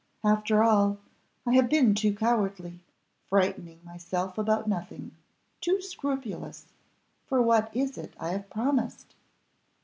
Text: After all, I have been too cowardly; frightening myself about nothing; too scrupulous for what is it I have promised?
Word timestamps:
After 0.23 0.63
all, 0.63 0.97
I 1.45 1.53
have 1.53 1.69
been 1.69 1.93
too 1.93 2.15
cowardly; 2.15 2.79
frightening 3.29 3.81
myself 3.85 4.35
about 4.39 4.67
nothing; 4.67 5.11
too 5.59 5.79
scrupulous 5.79 6.65
for 7.27 7.39
what 7.39 7.69
is 7.75 7.99
it 7.99 8.15
I 8.19 8.29
have 8.29 8.49
promised? 8.49 9.13